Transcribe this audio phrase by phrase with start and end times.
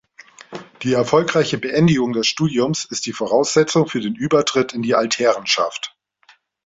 [0.81, 5.95] Die erfolgreiche Beendigung des Studiums ist die Voraussetzung für den Übertritt in die „Altherrenschaft“.